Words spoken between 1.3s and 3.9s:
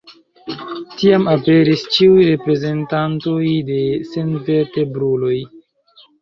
aperis ĉiuj reprezentantoj de